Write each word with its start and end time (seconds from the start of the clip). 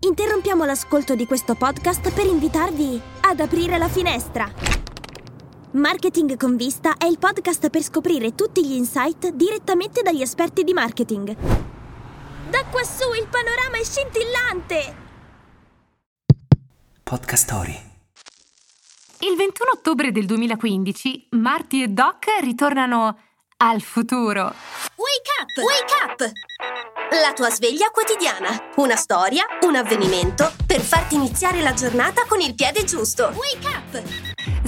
Interrompiamo 0.00 0.64
l'ascolto 0.64 1.16
di 1.16 1.26
questo 1.26 1.56
podcast 1.56 2.12
per 2.12 2.24
invitarvi 2.24 3.00
ad 3.22 3.40
aprire 3.40 3.78
la 3.78 3.88
finestra. 3.88 4.48
Marketing 5.72 6.36
con 6.36 6.54
vista 6.56 6.96
è 6.96 7.06
il 7.06 7.18
podcast 7.18 7.68
per 7.68 7.82
scoprire 7.82 8.36
tutti 8.36 8.64
gli 8.64 8.74
insight 8.74 9.30
direttamente 9.30 10.02
dagli 10.02 10.22
esperti 10.22 10.62
di 10.62 10.72
marketing. 10.72 11.34
Da 12.48 12.64
quassù 12.70 13.12
il 13.12 13.26
panorama 13.28 13.76
è 13.76 13.84
scintillante! 13.84 15.06
Podcast 17.02 17.44
Story. 17.44 17.76
Il 19.20 19.36
21 19.36 19.70
ottobre 19.74 20.12
del 20.12 20.26
2015 20.26 21.28
Marty 21.30 21.82
e 21.82 21.88
Doc 21.88 22.26
ritornano 22.40 23.18
al 23.56 23.80
futuro. 23.80 24.42
Wake 24.94 25.30
up! 25.40 25.64
Wake 25.64 26.24
up! 26.24 26.47
La 27.10 27.32
tua 27.32 27.48
sveglia 27.48 27.88
quotidiana. 27.90 28.48
Una 28.76 28.94
storia, 28.94 29.42
un 29.62 29.76
avvenimento 29.76 30.52
per 30.66 30.82
farti 30.82 31.14
iniziare 31.14 31.62
la 31.62 31.72
giornata 31.72 32.26
con 32.28 32.38
il 32.38 32.54
piede 32.54 32.84
giusto. 32.84 33.32
Wake 33.34 33.66
up! 33.66 34.02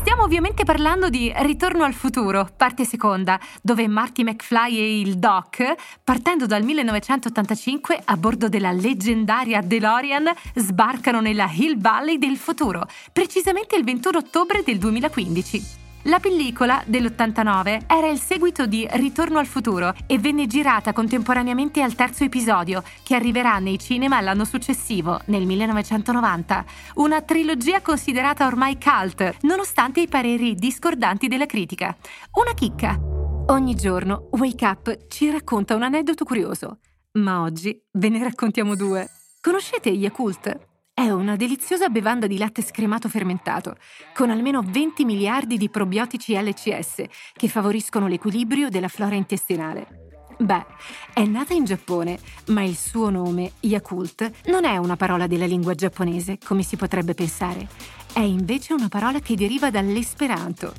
Stiamo 0.00 0.24
ovviamente 0.24 0.64
parlando 0.64 1.10
di 1.10 1.32
Ritorno 1.32 1.84
al 1.84 1.94
futuro, 1.94 2.50
parte 2.56 2.84
seconda, 2.84 3.38
dove 3.62 3.86
Marty 3.86 4.24
McFly 4.24 4.76
e 4.76 4.98
il 4.98 5.18
Doc, 5.18 5.74
partendo 6.02 6.46
dal 6.46 6.64
1985 6.64 8.02
a 8.04 8.16
bordo 8.16 8.48
della 8.48 8.72
leggendaria 8.72 9.60
DeLorean, 9.60 10.28
sbarcano 10.56 11.20
nella 11.20 11.48
Hill 11.48 11.78
Valley 11.78 12.18
del 12.18 12.36
futuro, 12.36 12.84
precisamente 13.12 13.76
il 13.76 13.84
21 13.84 14.18
ottobre 14.18 14.64
del 14.64 14.78
2015. 14.78 15.82
La 16.06 16.18
pellicola 16.18 16.82
dell'89 16.84 17.84
era 17.86 18.08
il 18.08 18.20
seguito 18.20 18.66
di 18.66 18.86
Ritorno 18.90 19.38
al 19.38 19.46
futuro 19.46 19.94
e 20.06 20.18
venne 20.18 20.46
girata 20.46 20.92
contemporaneamente 20.92 21.80
al 21.80 21.94
terzo 21.94 22.24
episodio, 22.24 22.82
che 23.02 23.14
arriverà 23.14 23.58
nei 23.58 23.78
cinema 23.78 24.20
l'anno 24.20 24.44
successivo, 24.44 25.18
nel 25.26 25.46
1990. 25.46 26.64
Una 26.96 27.22
trilogia 27.22 27.80
considerata 27.80 28.46
ormai 28.46 28.78
cult, 28.78 29.38
nonostante 29.42 30.00
i 30.00 30.08
pareri 30.08 30.54
discordanti 30.54 31.26
della 31.26 31.46
critica. 31.46 31.96
Una 32.32 32.52
chicca. 32.52 32.98
Ogni 33.46 33.74
giorno 33.74 34.28
Wake 34.32 34.66
Up 34.66 35.06
ci 35.08 35.30
racconta 35.30 35.74
un 35.74 35.84
aneddoto 35.84 36.24
curioso, 36.24 36.80
ma 37.12 37.40
oggi 37.40 37.80
ve 37.92 38.08
ne 38.10 38.22
raccontiamo 38.22 38.74
due. 38.74 39.08
Conoscete 39.40 39.88
Yakult? 39.88 40.73
È 40.96 41.10
una 41.10 41.34
deliziosa 41.34 41.88
bevanda 41.88 42.28
di 42.28 42.38
latte 42.38 42.62
scremato 42.62 43.08
fermentato, 43.08 43.74
con 44.14 44.30
almeno 44.30 44.62
20 44.64 45.04
miliardi 45.04 45.56
di 45.56 45.68
probiotici 45.68 46.40
LCS 46.40 47.02
che 47.32 47.48
favoriscono 47.48 48.06
l'equilibrio 48.06 48.68
della 48.68 48.86
flora 48.86 49.16
intestinale. 49.16 50.12
Beh, 50.38 50.64
è 51.12 51.24
nata 51.24 51.52
in 51.52 51.64
Giappone, 51.64 52.16
ma 52.46 52.62
il 52.62 52.76
suo 52.76 53.10
nome, 53.10 53.54
Yakult, 53.60 54.30
non 54.46 54.64
è 54.64 54.76
una 54.76 54.94
parola 54.94 55.26
della 55.26 55.46
lingua 55.46 55.74
giapponese, 55.74 56.38
come 56.38 56.62
si 56.62 56.76
potrebbe 56.76 57.14
pensare. 57.14 57.66
È 58.12 58.20
invece 58.20 58.72
una 58.72 58.88
parola 58.88 59.18
che 59.18 59.34
deriva 59.34 59.72
dall'esperanto. 59.72 60.72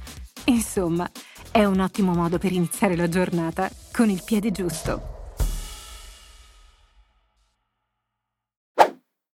Insomma, 0.46 1.12
è 1.52 1.66
un 1.66 1.82
ottimo 1.82 2.14
modo 2.14 2.38
per 2.38 2.54
iniziare 2.54 2.96
la 2.96 3.10
giornata 3.10 3.70
con 3.92 4.10
il 4.10 4.22
piede 4.26 4.52
giusto. 4.52 5.15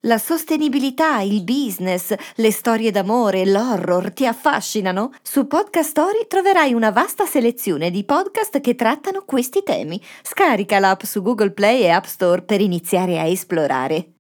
La 0.09 0.17
sostenibilità, 0.17 1.21
il 1.21 1.45
business, 1.45 2.15
le 2.37 2.51
storie 2.51 2.91
d'amore, 2.91 3.45
l'horror 3.45 4.11
ti 4.11 4.25
affascinano? 4.25 5.13
Su 5.21 5.47
Podcast 5.47 5.91
Story 5.91 6.27
troverai 6.27 6.73
una 6.73 6.91
vasta 6.91 7.27
selezione 7.27 7.91
di 7.91 8.05
podcast 8.05 8.59
che 8.61 8.75
trattano 8.75 9.25
questi 9.27 9.63
temi. 9.63 10.01
Scarica 10.23 10.79
l'app 10.79 11.03
su 11.03 11.21
Google 11.21 11.51
Play 11.51 11.83
e 11.83 11.91
App 11.91 12.07
Store 12.07 12.41
per 12.41 12.63
iniziare 12.63 13.19
a 13.19 13.27
esplorare. 13.27 14.13